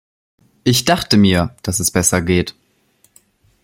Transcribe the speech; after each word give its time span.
Ich 0.63 0.83
dachte 0.85 1.15
mir, 1.15 1.55
dass 1.61 1.79
es 1.79 1.91
besser 1.91 2.23
geht. 2.23 2.55